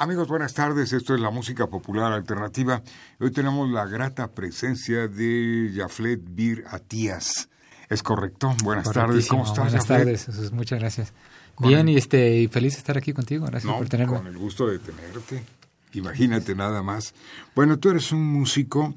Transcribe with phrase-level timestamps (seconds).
[0.00, 0.94] Amigos, buenas tardes.
[0.94, 2.82] Esto es la música popular alternativa.
[3.18, 7.50] Hoy tenemos la grata presencia de Jaflet Bir Atías.
[7.90, 8.54] ¿Es correcto?
[8.64, 9.28] Buenas tardes.
[9.28, 10.52] ¿Cómo estás, Buenas tardes, Jesús.
[10.52, 11.12] Muchas gracias.
[11.58, 13.44] Bien, y este y feliz de estar aquí contigo.
[13.44, 14.16] Gracias por tenerme.
[14.16, 15.44] Con el gusto de tenerte.
[15.92, 17.12] Imagínate nada más.
[17.54, 18.94] Bueno, tú eres un músico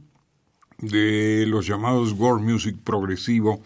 [0.78, 3.62] de los llamados world music progresivo,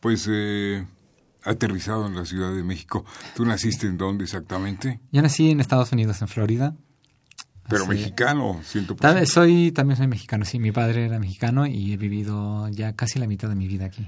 [0.00, 0.84] pues eh,
[1.46, 3.04] aterrizado en la Ciudad de México.
[3.34, 5.00] ¿Tú naciste en dónde exactamente?
[5.12, 6.74] Yo nací en Estados Unidos, en Florida.
[7.68, 8.94] Pero Así, mexicano, siento.
[8.94, 10.58] Tal, soy, también soy mexicano, sí.
[10.58, 14.06] Mi padre era mexicano y he vivido ya casi la mitad de mi vida aquí.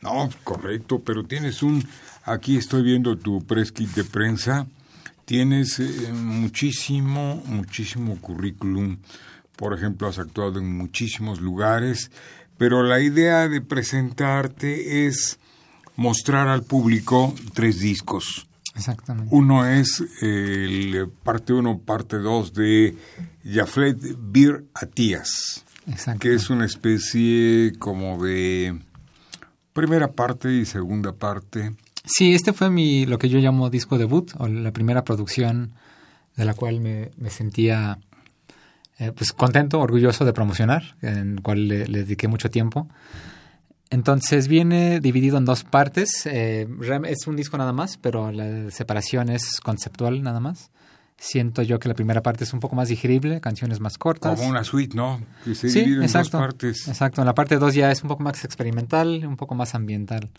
[0.00, 1.86] No, correcto, pero tienes un...
[2.24, 4.66] Aquí estoy viendo tu press kit de prensa.
[5.24, 8.98] Tienes eh, muchísimo, muchísimo currículum.
[9.56, 12.10] Por ejemplo, has actuado en muchísimos lugares.
[12.58, 15.38] Pero la idea de presentarte es
[15.96, 18.46] mostrar al público tres discos.
[18.74, 19.34] Exactamente.
[19.34, 22.96] Uno es el parte 1, parte 2 de
[23.44, 25.64] Jaflet Bir Atías,
[26.18, 28.78] que es una especie como de
[29.72, 31.74] primera parte y segunda parte.
[32.04, 35.74] Sí, este fue mi lo que yo llamo disco debut, o la primera producción
[36.36, 37.98] de la cual me, me sentía
[38.98, 42.88] eh, pues contento, orgulloso de promocionar, en el cual le, le dediqué mucho tiempo.
[43.92, 46.24] Entonces viene dividido en dos partes.
[46.24, 46.66] Eh,
[47.04, 50.70] es un disco nada más, pero la separación es conceptual nada más.
[51.18, 54.38] Siento yo que la primera parte es un poco más digerible, canciones más cortas.
[54.38, 55.20] Como una suite, ¿no?
[55.44, 56.88] Que se sí, divide exacto, en dos partes.
[56.88, 57.20] Exacto.
[57.20, 60.30] En la parte 2 ya es un poco más experimental, un poco más ambiental.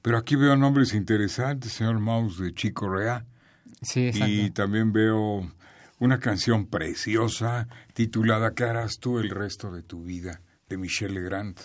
[0.00, 3.24] Pero aquí veo nombres interesantes, señor Mouse de Chico Rea.
[3.82, 4.32] Sí, exacto.
[4.32, 5.52] Y también veo
[6.00, 10.40] una canción preciosa titulada ¿Qué harás tú el resto de tu vida?
[10.72, 11.56] de Michel Legrand.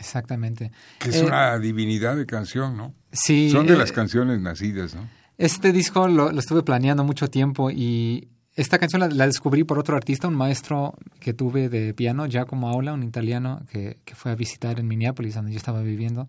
[0.00, 0.72] Exactamente.
[0.98, 2.94] Que es eh, una divinidad de canción, ¿no?
[3.12, 3.50] Sí.
[3.50, 5.08] Son de eh, las canciones nacidas, ¿no?
[5.38, 9.78] Este disco lo, lo, estuve planeando mucho tiempo y esta canción la, la, descubrí por
[9.78, 14.32] otro artista, un maestro que tuve de piano, Giacomo Aula, un italiano que, que fue
[14.32, 16.28] a visitar en Minneapolis, donde yo estaba viviendo.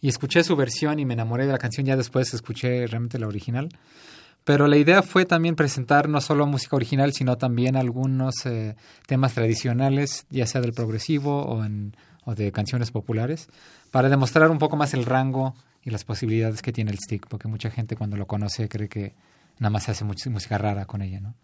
[0.00, 1.86] Y escuché su versión y me enamoré de la canción.
[1.86, 3.68] Ya después escuché realmente la original.
[4.44, 8.74] Pero la idea fue también presentar no solo música original, sino también algunos eh,
[9.06, 11.94] temas tradicionales, ya sea del progresivo o en
[12.30, 13.48] o de canciones populares,
[13.90, 17.48] para demostrar un poco más el rango y las posibilidades que tiene el stick, porque
[17.48, 19.14] mucha gente cuando lo conoce cree que
[19.58, 21.34] nada más hace música rara con ella, ¿no?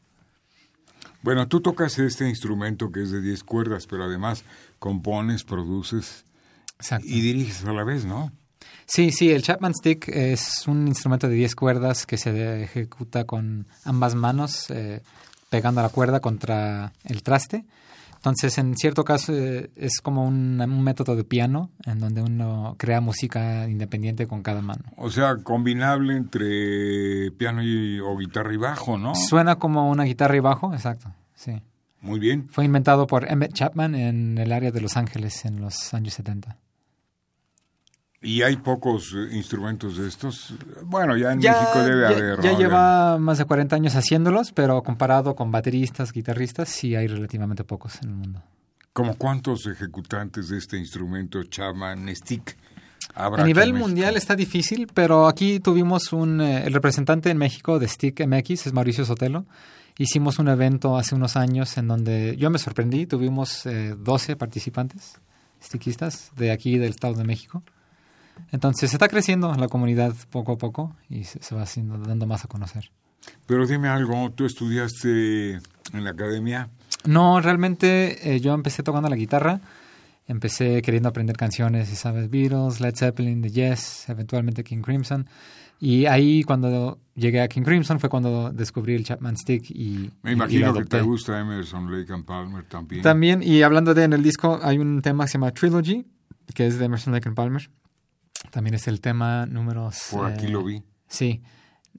[1.23, 4.45] Bueno, tú tocas este instrumento que es de 10 cuerdas, pero además
[4.79, 6.25] compones, produces
[6.79, 7.09] Exacto.
[7.09, 8.31] y diriges a la vez, ¿no?
[8.87, 13.67] Sí, sí, el Chapman Stick es un instrumento de 10 cuerdas que se ejecuta con
[13.85, 15.03] ambas manos, eh,
[15.51, 17.65] pegando la cuerda contra el traste.
[18.17, 22.75] Entonces, en cierto caso, eh, es como un, un, método de piano en donde uno
[22.79, 24.83] crea música independiente con cada mano.
[24.97, 29.15] O sea, combinable entre piano y, o guitarra y bajo, ¿no?
[29.15, 31.63] Suena como una guitarra y bajo, exacto, sí.
[32.01, 32.49] Muy bien.
[32.51, 36.57] Fue inventado por Emmett Chapman en el área de Los Ángeles en los años 70.
[38.23, 40.55] ¿Y hay pocos instrumentos de estos?
[40.83, 42.41] Bueno, ya en ya, México debe ya, haber.
[42.43, 42.59] Ya ¿no?
[42.59, 48.01] lleva más de 40 años haciéndolos, pero comparado con bateristas, guitarristas, sí hay relativamente pocos
[48.03, 48.43] en el mundo.
[48.93, 52.57] ¿Como cuántos ejecutantes de este instrumento Chapman Stick
[53.15, 53.43] habrá?
[53.43, 56.41] A nivel mundial está difícil, pero aquí tuvimos un.
[56.41, 59.45] Eh, el representante en México de Stick MX es Mauricio Sotelo.
[59.99, 63.07] Hicimos un evento hace unos años en donde yo me sorprendí.
[63.07, 65.21] Tuvimos eh, 12 participantes,
[65.63, 67.63] stickistas, de aquí del Estado de México.
[68.53, 72.27] Entonces se está creciendo la comunidad poco a poco y se, se va haciendo, dando
[72.27, 72.91] más a conocer.
[73.47, 76.69] Pero dime algo, ¿tú estudiaste en la academia?
[77.05, 79.61] No, realmente eh, yo empecé tocando la guitarra,
[80.27, 82.29] empecé queriendo aprender canciones, ¿sabes?
[82.31, 85.29] Beatles, Led Zeppelin, The Yes, eventualmente King Crimson.
[85.79, 90.33] Y ahí cuando llegué a King Crimson fue cuando descubrí el Chapman Stick y Me
[90.33, 93.03] imagino y que te gusta Emerson, Lake and Palmer también.
[93.03, 96.07] También, y hablando de en el disco, hay un tema que se llama Trilogy,
[96.55, 97.71] que es de Emerson, Lake and Palmer.
[98.51, 99.91] También es el tema número...
[100.11, 100.83] Por aquí lo vi.
[101.09, 101.43] Sí.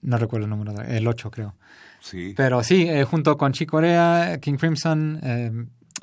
[0.01, 1.55] No recuerdo el número, el 8 creo.
[1.99, 2.33] Sí.
[2.37, 5.51] Pero sí, eh, junto con Chick Corea, King Crimson, eh,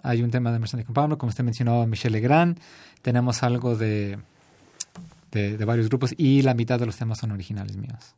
[0.02, 2.58] hay un tema de Mercedes con Pablo, como usted mencionó, Michelle Legrand.
[3.02, 4.18] Tenemos algo de,
[5.30, 8.14] de, de, varios grupos y la mitad de los temas son originales míos.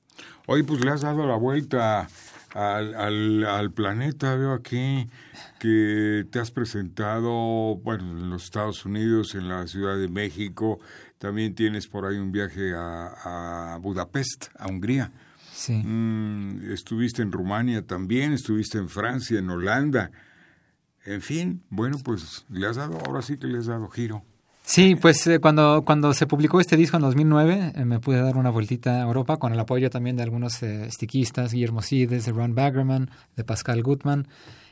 [0.47, 2.09] Oye, pues le has dado la vuelta
[2.55, 4.35] al, al, al, planeta.
[4.37, 5.09] Veo aquí
[5.59, 10.81] que te has presentado, bueno, en los Estados Unidos, en la Ciudad de México.
[11.19, 15.13] También tienes por ahí un viaje a, a Budapest, a Hungría.
[15.53, 15.73] Sí.
[15.73, 20.11] Mm, estuviste en Rumania también, estuviste en Francia, en Holanda.
[21.07, 24.25] En fin, bueno, pues le has dado, ahora sí que le has dado giro.
[24.67, 28.37] Sí, pues eh, cuando, cuando se publicó este disco en 2009, eh, me pude dar
[28.37, 32.33] una vueltita a Europa con el apoyo también de algunos eh, stickistas, Guillermo Sides, de
[32.33, 34.27] Ron Baggerman, de Pascal Gutman,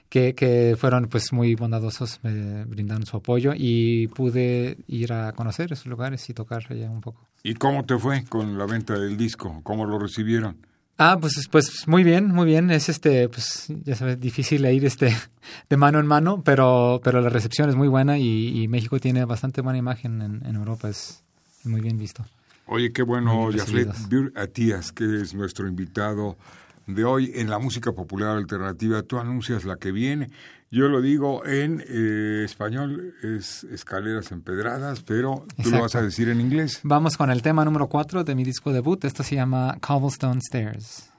[0.08, 5.72] que, que fueron pues muy bondadosos, me brindaron su apoyo y pude ir a conocer
[5.72, 7.28] esos lugares y tocar allá un poco.
[7.42, 9.60] ¿Y cómo te fue con la venta del disco?
[9.62, 10.56] ¿Cómo lo recibieron?
[10.96, 12.70] Ah, pues, pues muy bien, muy bien.
[12.70, 15.14] Es este, pues ya sabes, difícil ir este
[15.68, 19.24] de mano en mano, pero, pero la recepción es muy buena y, y México tiene
[19.24, 21.22] bastante buena imagen en, en, Europa, es
[21.64, 22.24] muy bien visto.
[22.66, 23.90] Oye, qué bueno, Jaflet
[24.36, 26.38] Atías, que es nuestro invitado
[26.86, 29.02] de hoy en la música popular alternativa.
[29.02, 30.30] Tú anuncias la que viene.
[30.70, 35.70] Yo lo digo en eh, español, es Escaleras Empedradas, pero tú Exacto.
[35.70, 36.80] lo vas a decir en inglés.
[36.82, 39.04] Vamos con el tema número 4 de mi disco debut.
[39.04, 41.10] Esto se llama Cobblestone Stairs.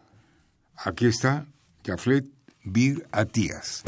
[0.76, 1.46] Aquí está
[1.86, 2.26] Jaflet
[2.66, 3.84] Bir Atías.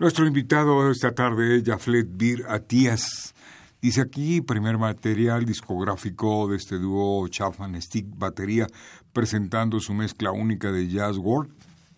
[0.00, 3.34] Nuestro invitado esta tarde es Jaflet Bir Atías.
[3.82, 8.68] Dice aquí, primer material discográfico de este dúo Chapman Stick Batería,
[9.12, 11.50] presentando su mezcla única de jazz world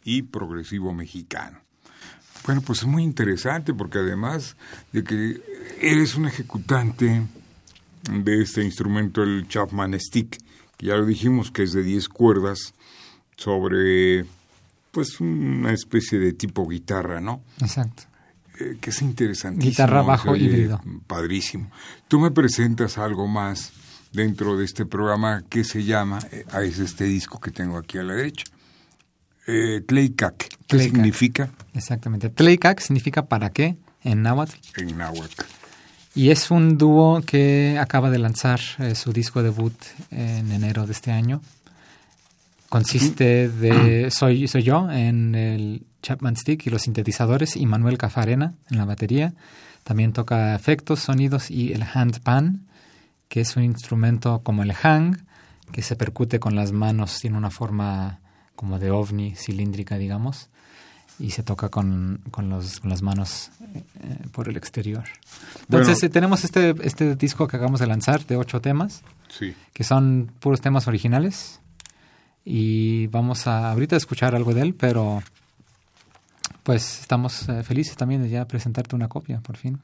[0.02, 1.58] y progresivo mexicano.
[2.46, 4.56] Bueno, pues es muy interesante porque además
[4.92, 5.42] de que
[5.82, 7.26] eres un ejecutante
[8.10, 10.38] de este instrumento, el Chapman Stick,
[10.78, 12.72] que ya lo dijimos que es de 10 cuerdas,
[13.36, 14.24] sobre
[14.90, 17.42] pues una especie de tipo guitarra, ¿no?
[17.60, 18.04] Exacto.
[18.58, 19.70] Eh, que es interesantísimo.
[19.70, 20.80] Guitarra bajo híbrido.
[21.06, 21.70] Padrísimo.
[22.08, 23.72] Tú me presentas algo más
[24.12, 28.02] dentro de este programa que se llama, eh, es este disco que tengo aquí a
[28.02, 28.44] la derecha,
[29.46, 30.48] eh, Tleicac.
[30.66, 31.50] ¿Qué significa?
[31.74, 32.28] Exactamente.
[32.28, 34.54] Tleicac significa para qué en náhuatl.
[34.76, 35.42] En náhuatl.
[36.14, 39.74] Y es un dúo que acaba de lanzar eh, su disco debut
[40.10, 41.40] en enero de este año.
[42.70, 48.54] Consiste de soy, soy yo en el Chapman Stick y los sintetizadores y Manuel Cafarena
[48.70, 49.34] en la batería.
[49.82, 52.68] También toca efectos, sonidos y el handpan,
[53.28, 55.16] que es un instrumento como el hang,
[55.72, 58.20] que se percute con las manos, tiene una forma
[58.54, 60.48] como de ovni cilíndrica, digamos.
[61.18, 63.82] y se toca con, con, los, con las manos eh,
[64.30, 65.02] por el exterior.
[65.62, 69.56] Entonces eh, tenemos este, este disco que acabamos de lanzar de ocho temas, sí.
[69.72, 71.60] que son puros temas originales
[72.44, 75.22] y vamos a ahorita a escuchar algo de él, pero
[76.62, 79.80] pues estamos eh, felices también de ya presentarte una copia, por fin.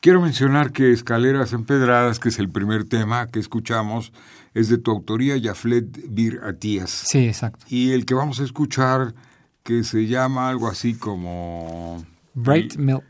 [0.00, 4.12] Quiero mencionar que Escaleras Empedradas, que es el primer tema que escuchamos,
[4.54, 7.04] es de tu autoría, Jaflet Bir Atías.
[7.06, 7.64] Sí, exacto.
[7.68, 9.14] Y el que vamos a escuchar,
[9.62, 12.04] que se llama algo así como...
[12.34, 13.04] Bright Milk.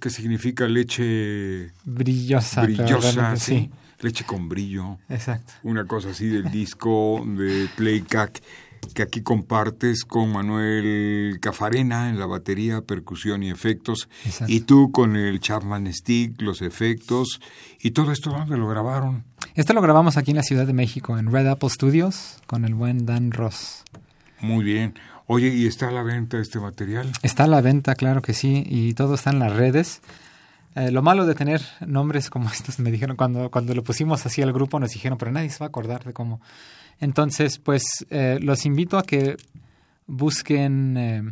[0.00, 1.72] Que significa leche...
[1.84, 2.62] Brillosa.
[2.62, 3.70] Brillosa, sí.
[4.00, 4.98] Leche con brillo.
[5.08, 5.54] Exacto.
[5.62, 8.42] Una cosa así del disco de Playcack
[8.94, 14.08] que aquí compartes con Manuel Cafarena en la batería, percusión y efectos,
[14.46, 17.40] y tú con el Chapman Stick, los efectos,
[17.80, 19.24] y todo esto, ¿dónde lo grabaron?
[19.54, 22.74] Esto lo grabamos aquí en la Ciudad de México, en Red Apple Studios, con el
[22.74, 23.84] buen Dan Ross.
[24.40, 24.94] Muy bien.
[25.26, 27.10] Oye, ¿y está a la venta este material?
[27.22, 30.00] Está a la venta, claro que sí, y todo está en las redes.
[30.74, 34.42] Eh, lo malo de tener nombres como estos, me dijeron cuando, cuando lo pusimos así
[34.42, 36.40] al grupo, nos dijeron, pero nadie se va a acordar de cómo.
[37.00, 39.36] Entonces, pues eh, los invito a que
[40.06, 41.22] busquen eh,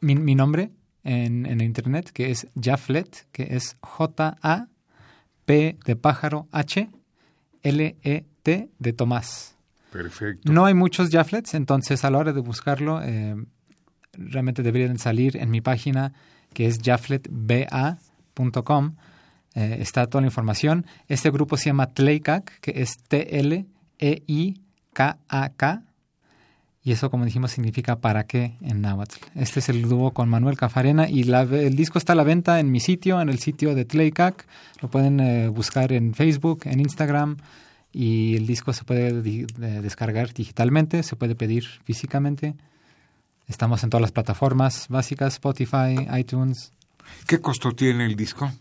[0.00, 0.70] mi, mi, nombre
[1.04, 6.90] en, en, internet, que es Jaflet, que es J-A-P de pájaro H,
[7.62, 9.56] L-E-T de Tomás.
[9.92, 10.52] Perfecto.
[10.52, 13.00] No hay muchos Jaflets, entonces a la hora de buscarlo,
[14.12, 16.12] realmente deberían salir en mi página,
[16.52, 16.78] que es
[19.54, 20.86] Eh, está toda la información.
[21.08, 24.60] Este grupo se llama Tleicac, que es T-L-E-I
[24.92, 25.82] K-A-K.
[26.82, 29.16] Y eso, como dijimos, significa para qué en náhuatl.
[29.34, 32.70] Este es el dúo con Manuel Cafarena y el disco está a la venta en
[32.70, 34.46] mi sitio, en el sitio de Tlaycac.
[34.82, 37.38] Lo pueden eh, buscar en Facebook, en Instagram
[37.90, 42.54] y el disco se puede descargar digitalmente, se puede pedir físicamente.
[43.46, 46.72] Estamos en todas las plataformas básicas, Spotify, iTunes.
[47.26, 48.52] ¿Qué costo tiene el disco?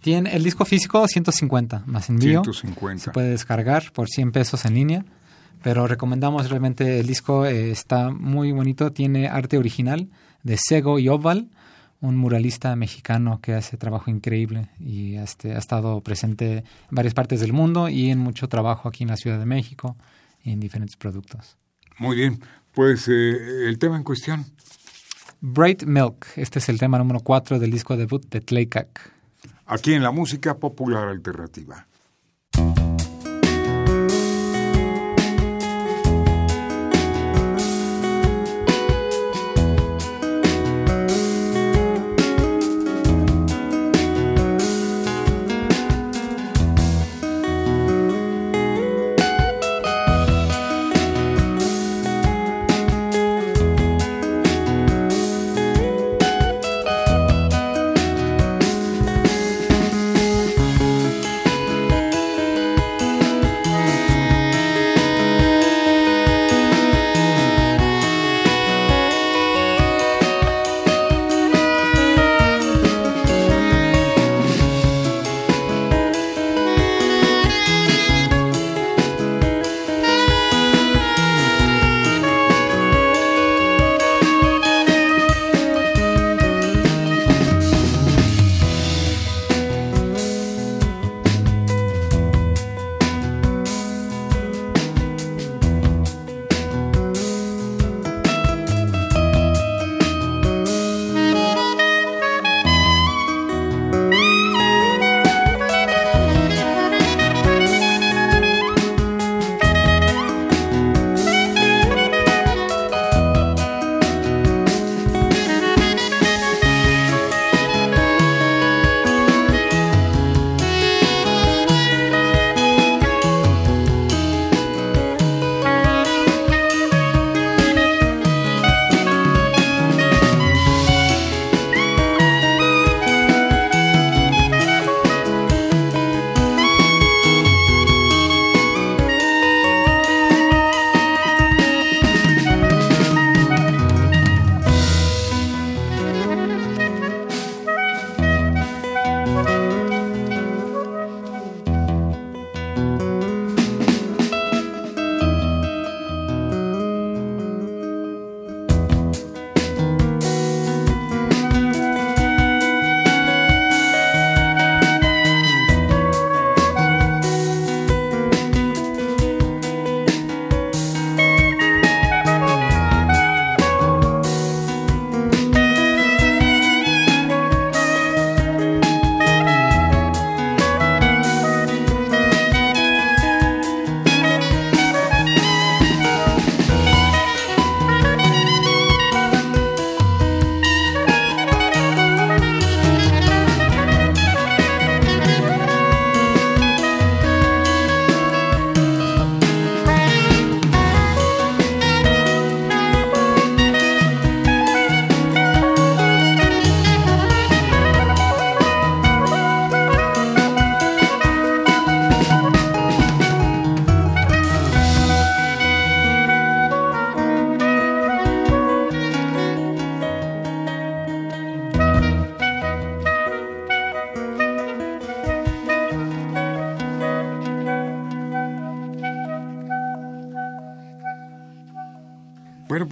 [0.00, 2.42] Tiene el disco físico 150 más envío.
[2.42, 3.04] 150.
[3.04, 5.04] Se puede descargar por 100 pesos en línea
[5.62, 10.08] pero recomendamos realmente el disco, eh, está muy bonito, tiene arte original
[10.42, 11.50] de Sego y Oval,
[12.00, 17.40] un muralista mexicano que hace trabajo increíble y este, ha estado presente en varias partes
[17.40, 19.96] del mundo y en mucho trabajo aquí en la Ciudad de México
[20.42, 21.58] y en diferentes productos.
[21.98, 22.40] Muy bien,
[22.72, 24.46] pues eh, el tema en cuestión.
[25.42, 29.10] Bright Milk, este es el tema número 4 del disco debut de Tlaycac.
[29.64, 31.86] Aquí en la música popular alternativa.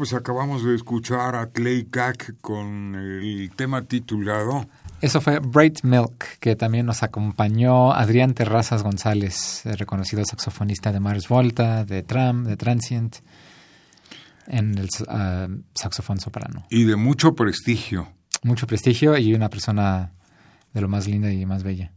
[0.09, 4.67] Pues acabamos de escuchar a Clay Cack con el tema titulado
[5.03, 11.29] Eso fue Bright Milk, que también nos acompañó Adrián Terrazas González, reconocido saxofonista de Mars
[11.29, 13.17] Volta, de Tram, de Transient,
[14.47, 16.65] en el uh, saxofón soprano.
[16.71, 18.09] Y de mucho prestigio.
[18.43, 20.13] Mucho prestigio y una persona
[20.73, 21.93] de lo más linda y más bella.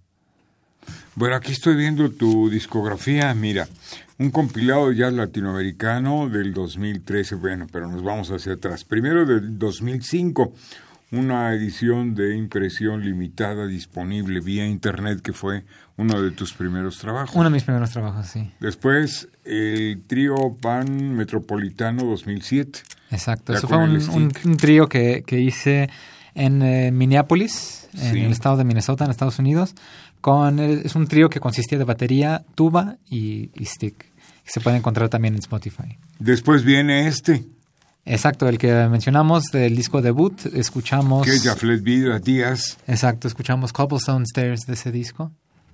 [1.15, 3.67] Bueno, aquí estoy viendo tu discografía, mira,
[4.17, 8.83] un compilado de jazz latinoamericano del 2013, bueno, pero nos vamos hacia atrás.
[8.83, 10.53] Primero del 2005,
[11.11, 15.65] una edición de impresión limitada disponible vía internet que fue
[15.97, 17.35] uno de tus primeros trabajos.
[17.35, 18.49] Uno de mis primeros trabajos, sí.
[18.59, 22.79] Después el trío Pan Metropolitano 2007.
[23.11, 23.99] Exacto, eso fue un,
[24.45, 25.89] un, trío que, que hice
[26.33, 29.75] en eh, Minneapolis, en el estado de Minnesota, en Estados Unidos.
[30.21, 34.05] Con, es un trío que consistía de batería, tuba y, stick.
[34.45, 35.97] Se puede encontrar también en Spotify.
[36.19, 37.45] Después viene este.
[38.05, 41.25] Exacto, el que mencionamos del disco debut, escuchamos...
[41.25, 42.77] Que es Vidra Díaz.
[42.87, 45.31] Exacto, escuchamos Cobblestone Stairs de ese disco.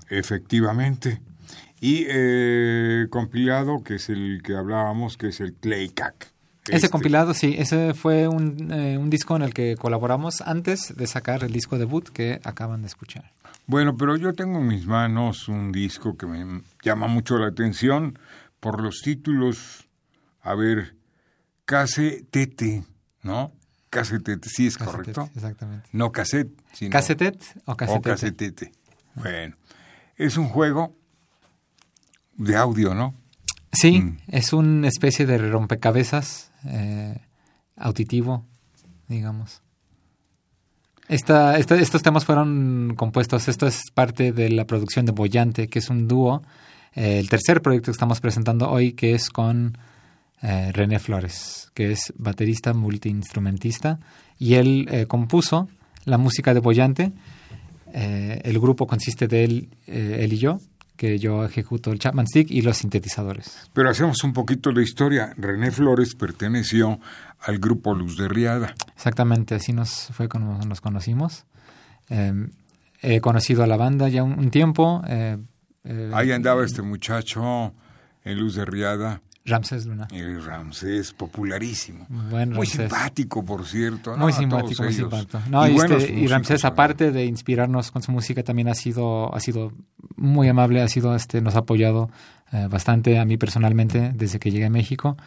[0.09, 1.21] Efectivamente.
[1.79, 6.33] Y eh, compilado, que es el que hablábamos, que es el Clay Cack.
[6.67, 6.89] Ese este.
[6.89, 11.43] compilado, sí, ese fue un, eh, un, disco en el que colaboramos antes de sacar
[11.43, 13.31] el disco debut que acaban de escuchar.
[13.67, 18.17] Bueno, pero yo tengo en mis manos un disco que me llama mucho la atención
[18.59, 19.87] por los títulos.
[20.41, 20.95] A ver,
[21.67, 22.85] Casetete,
[23.23, 23.51] ¿no?
[23.89, 25.29] Casetete, sí es correcto.
[25.35, 25.89] Exactamente.
[25.91, 26.91] No cassette, sino.
[26.91, 28.09] ¿Casetet o casetete?
[28.09, 28.71] O casetete.
[29.15, 29.57] Bueno,
[30.15, 30.95] es un juego
[32.37, 33.15] de audio, ¿no?
[33.73, 34.17] Sí, mm.
[34.27, 37.19] es una especie de rompecabezas eh,
[37.75, 38.45] auditivo,
[39.09, 39.61] digamos.
[41.07, 45.89] Esta, estos temas fueron compuestos, esto es parte de la producción de Boyante, que es
[45.89, 46.41] un dúo,
[46.95, 49.77] eh, el tercer proyecto que estamos presentando hoy, que es con
[50.41, 53.99] eh, René Flores, que es baterista multiinstrumentista,
[54.37, 55.69] y él eh, compuso
[56.03, 57.13] la música de Boyante.
[57.93, 60.59] el grupo consiste de él, él y yo,
[60.97, 63.69] que yo ejecuto el Chapman Stick y los sintetizadores.
[63.71, 65.33] Pero hacemos un poquito de historia.
[65.37, 66.99] René Flores perteneció
[67.39, 68.75] al grupo Luz de Riada.
[68.95, 71.45] Exactamente, así nos fue como nos conocimos.
[72.09, 72.33] Eh,
[73.01, 75.03] he conocido a la banda ya un, tiempo.
[75.07, 75.37] Eh,
[75.83, 77.73] eh, Ahí andaba este muchacho
[78.23, 79.21] en Luz de Riada.
[79.47, 80.07] Ramsés Luna.
[80.11, 82.05] El Ramsés, popularísimo.
[82.09, 84.15] muy simpático, por cierto.
[84.17, 85.39] Muy simpático, muy simpático.
[85.67, 89.71] y, este, Ramsés, aparte de inspirarnos con su música, también ha sido, ha sido
[90.17, 92.09] muy amable, ha sido, este, nos ha apoyado
[92.51, 95.17] eh, bastante a mí personalmente desde que llegué a México.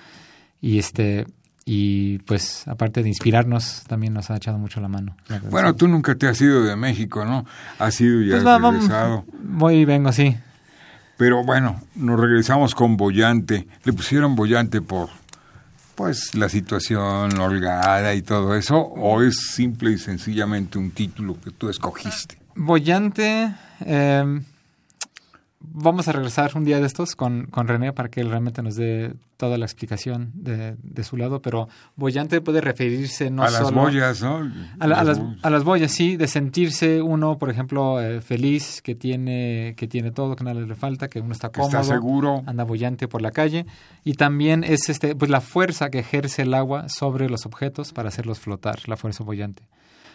[0.61, 1.26] Y este,
[1.64, 5.16] y pues aparte de inspirarnos también nos ha echado mucho la mano.
[5.50, 7.46] bueno, tú nunca te has ido de México, ¿no?
[7.78, 9.24] Has ido ya pues regresado.
[9.42, 10.37] Voy y vengo, sí.
[11.20, 13.66] Pero bueno, nos regresamos con Bollante.
[13.85, 15.11] Le pusieron Bollante por
[15.94, 21.50] pues la situación holgada y todo eso, o es simple y sencillamente un título que
[21.50, 22.38] tú escogiste.
[22.54, 23.52] Bollante,
[23.85, 24.40] eh,
[25.61, 28.77] vamos a regresar un día de estos con, con, René para que él realmente nos
[28.77, 33.64] dé toda la explicación de, de su lado, pero boyante puede referirse no a solo...
[33.64, 34.51] las boyas, ¿no?
[34.79, 39.75] A, las, a las boyas, sí, de sentirse uno, por ejemplo, eh, feliz, que tiene,
[39.77, 42.42] que tiene todo, que nada le falta, que uno está cómodo, está seguro.
[42.46, 43.66] anda boyante por la calle,
[44.03, 48.09] y también es este, pues la fuerza que ejerce el agua sobre los objetos para
[48.09, 49.62] hacerlos flotar, la fuerza boyante.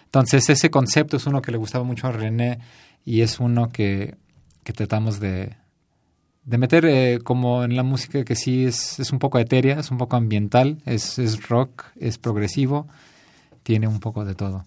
[0.05, 2.59] Entonces, ese concepto es uno que le gustaba mucho a René
[3.03, 4.15] y es uno que
[4.65, 5.55] que tratamos de,
[6.43, 9.91] de meter eh, como en la música que sí es, es un poco etérea, es
[9.91, 12.87] un poco ambiental, es, es rock, es progresivo,
[13.63, 14.65] tiene un poco de todo.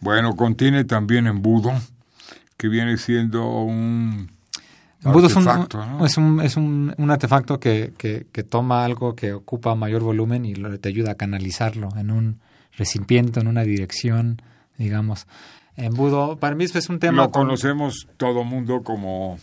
[0.00, 1.72] Bueno, contiene también embudo,
[2.58, 4.30] que viene siendo un
[5.02, 9.16] embudo artefacto, es, un, es, un, es un, un artefacto que, que, que, toma algo
[9.16, 12.40] que ocupa mayor volumen y te ayuda a canalizarlo en un
[12.76, 14.42] recipiente, en una dirección,
[14.76, 15.26] digamos.
[15.78, 17.22] Embudo, para mí es un tema...
[17.22, 19.38] Lo conocemos todo mundo como,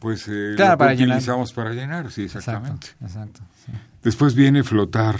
[0.00, 1.64] pues, eh, lo para utilizamos llenar.
[1.64, 2.88] para llenar, sí, exactamente.
[3.00, 3.40] Exacto,
[4.02, 5.18] Después viene Flotar,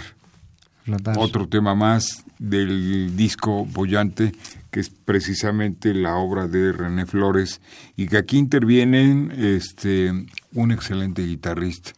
[0.83, 4.33] Flotar, otro tema más del disco Bollante,
[4.69, 7.61] que es precisamente la obra de René Flores,
[7.95, 10.11] y que aquí intervienen este,
[10.53, 11.91] un excelente guitarrista.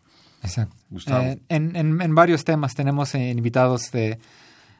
[0.43, 0.76] Exacto.
[0.91, 1.24] Gustavo.
[1.24, 4.19] Eh, en, en, en, varios temas tenemos eh, invitados de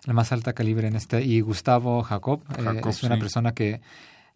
[0.06, 1.24] la más alta calibre en este.
[1.24, 3.82] Y Gustavo Jacob, eh, es una persona que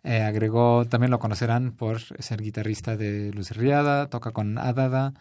[0.04, 5.14] eh, agregó, también lo conocerán por ser guitarrista de Luz Riada, toca con Adada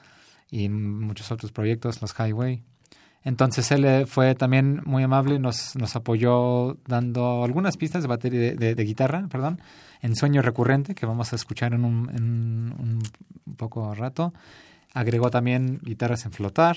[0.51, 2.63] y muchos otros proyectos, los Highway.
[3.23, 8.55] Entonces él eh, fue también muy amable, nos, nos apoyó dando algunas pistas de batería
[8.55, 9.63] de, de, guitarra, perdón,
[10.03, 13.03] en Sueño Recurrente, que vamos a escuchar en un, en un
[13.57, 14.35] poco rato.
[14.93, 16.77] Agregó también guitarras en flotar,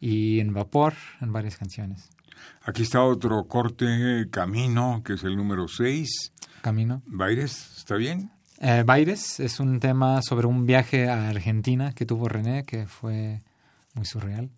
[0.00, 2.10] y en Vapor, en varias canciones.
[2.62, 6.32] Aquí está otro corte, Camino, que es el número 6.
[6.60, 7.02] Camino.
[7.06, 8.30] Baires, ¿está bien?
[8.60, 13.40] Eh, Baires es un tema sobre un viaje a Argentina que tuvo René, que fue
[13.94, 14.50] muy surreal.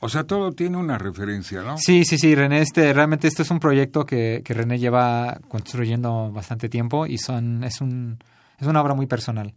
[0.00, 1.78] O sea, todo tiene una referencia, ¿no?
[1.78, 6.30] Sí, sí, sí, René, este, realmente este es un proyecto que, que René lleva construyendo
[6.32, 8.18] bastante tiempo y son, es, un,
[8.58, 9.54] es una obra muy personal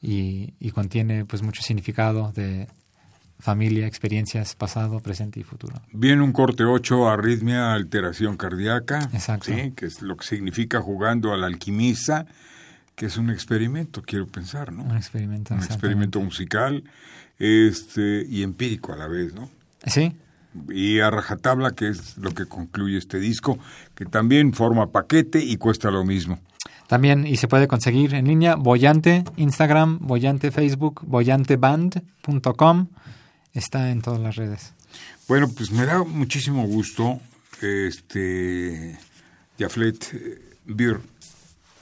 [0.00, 2.68] y, y contiene pues mucho significado de
[3.44, 5.74] familia, experiencias, pasado, presente y futuro.
[5.92, 9.52] Viene un corte 8, arritmia, alteración cardíaca, Exacto.
[9.52, 9.72] ¿sí?
[9.76, 12.24] que es lo que significa jugando al alquimista,
[12.96, 14.84] que es un experimento, quiero pensar, ¿no?
[14.84, 15.52] Un experimento.
[15.52, 16.84] Un experimento musical
[17.38, 19.50] este, y empírico a la vez, ¿no?
[19.86, 20.16] Sí,
[20.70, 23.58] Y a rajatabla, que es lo que concluye este disco,
[23.94, 26.38] que también forma paquete y cuesta lo mismo.
[26.88, 32.86] también y se puede conseguir en línea Boyante, Instagram, Boyante, Facebook, boyanteband.com.
[33.54, 34.72] Está en todas las redes.
[35.28, 37.20] Bueno, pues me da muchísimo gusto,
[37.62, 38.98] este,
[39.58, 41.00] Jaflet eh, Bir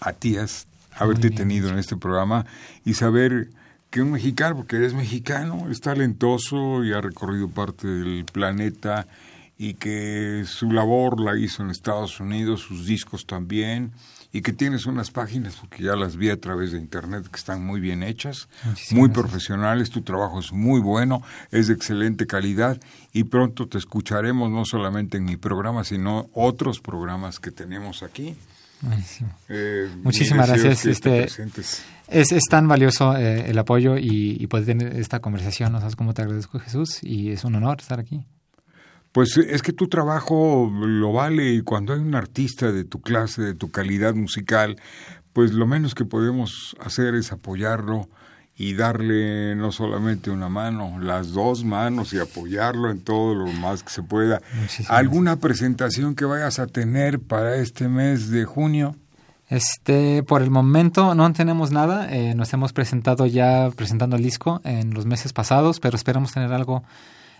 [0.00, 2.46] Atías, haberte tenido en este programa
[2.84, 3.48] y saber
[3.90, 9.06] que un mexicano, porque eres mexicano, es talentoso y ha recorrido parte del planeta
[9.62, 13.92] y que su labor la hizo en Estados Unidos, sus discos también,
[14.32, 17.64] y que tienes unas páginas, porque ya las vi a través de internet, que están
[17.64, 21.22] muy bien hechas, Muchísimas muy profesionales, tu trabajo es muy bueno,
[21.52, 22.80] es de excelente calidad
[23.12, 28.34] y pronto te escucharemos no solamente en mi programa, sino otros programas que tenemos aquí.
[29.48, 31.28] Eh, Muchísimas gracias, este-.
[32.08, 35.70] Es, es tan valioso eh, el apoyo y, y poder tener esta conversación.
[35.70, 38.26] No sabes cómo te agradezco, Jesús, y es un honor estar aquí.
[39.12, 43.42] Pues es que tu trabajo lo vale y cuando hay un artista de tu clase,
[43.42, 44.76] de tu calidad musical,
[45.32, 48.08] pues lo menos que podemos hacer es apoyarlo
[48.56, 53.82] y darle no solamente una mano, las dos manos y apoyarlo en todo lo más
[53.82, 54.40] que se pueda.
[54.54, 58.96] Muchísimas ¿Alguna presentación que vayas a tener para este mes de junio?
[59.48, 62.10] Este, por el momento no tenemos nada.
[62.14, 66.52] eh, nos hemos presentado ya presentando el disco en los meses pasados, pero esperamos tener
[66.52, 66.82] algo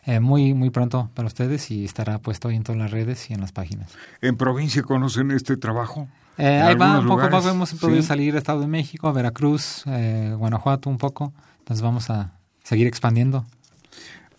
[0.05, 3.35] eh, muy muy pronto para ustedes y estará puesto ahí en todas las redes y
[3.35, 3.93] en las páginas.
[4.21, 6.09] ¿En provincia conocen este trabajo?
[6.39, 8.09] Eh, ¿En ahí va, un poco poco hemos podido Sí.
[8.09, 11.33] salir a Estado de México, Veracruz, eh, Guanajuato un poco.
[11.61, 12.33] Entonces vamos a
[12.65, 13.45] seguir expandiendo.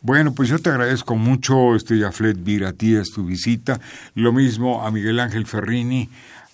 [0.02, 3.80] Bueno, pues yo te agradezco mucho, este Yaflet Vir, a ti es tu visita.
[4.16, 6.10] Lo mismo a Miguel Ángel Ferrini,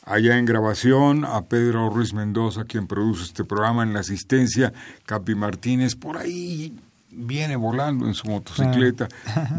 [0.06, 4.72] allá en grabación, a Pedro Ruiz Mendoza, quien produce este programa en la asistencia,
[5.08, 6.76] Capi Martínez, por ahí
[7.12, 9.08] viene volando en su motocicleta.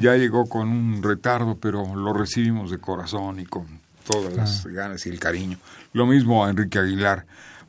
[0.01, 3.67] Ya llegó con un retardo, pero lo recibimos de corazón y con
[4.09, 5.59] todas las ganas y el cariño.
[5.93, 7.27] Lo mismo a Enrique Aguilar.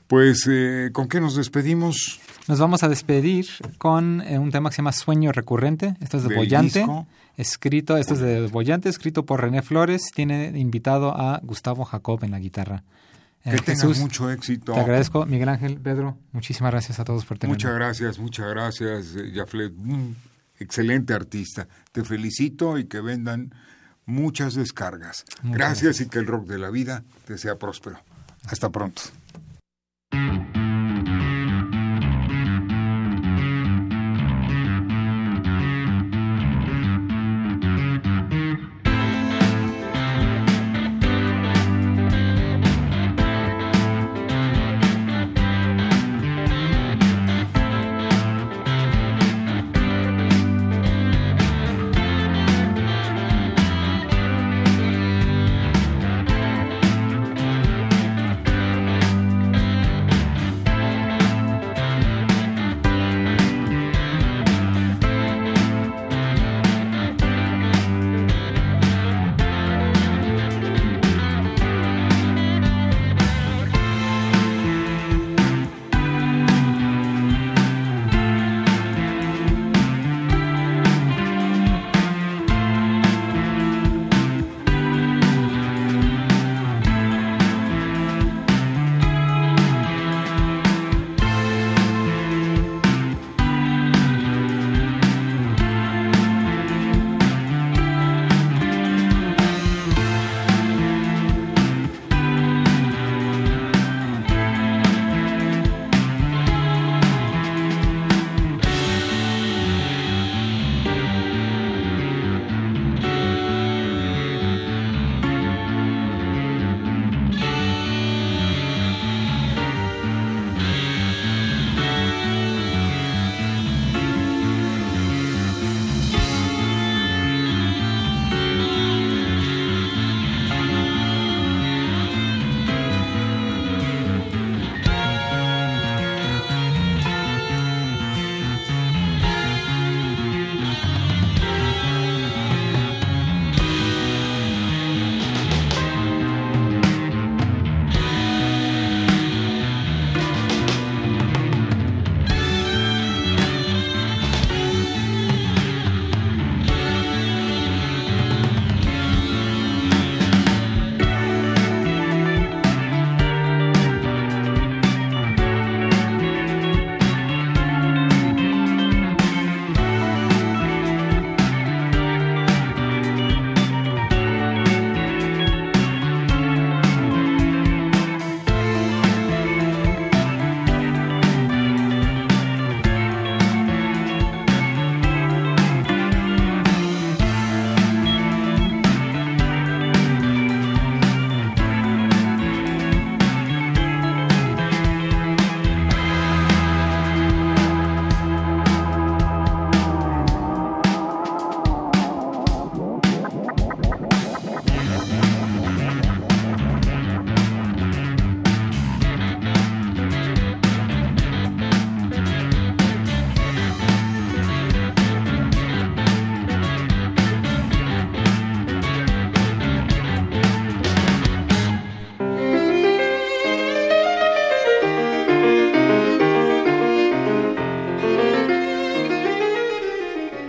[0.08, 2.20] Pues, eh, ¿con qué nos despedimos?
[2.48, 5.96] Nos vamos a despedir con eh, un tema que se llama Sueño Recurrente.
[6.02, 7.08] Esto es de disco.
[7.38, 10.12] Escrito, esto es de Boyante, escrito por René Flores.
[10.14, 12.84] Tiene invitado a Gustavo Jacob en la guitarra.
[13.44, 14.74] Eh, Que tengas Jesús, mucho éxito.
[14.74, 15.26] te agradezco.
[15.26, 17.56] Miguel Ángel, Pedro, muchísimas gracias a todos por tenerme.
[17.56, 19.74] Muchas gracias, muchas gracias, eh, Jaflet.
[19.78, 20.16] Un
[20.60, 21.68] excelente artista.
[21.92, 23.54] Te felicito y que vendan
[24.06, 25.26] muchas descargas.
[25.42, 27.98] Muchas gracias y que el rock de la vida te sea próspero.
[28.46, 29.02] Hasta pronto.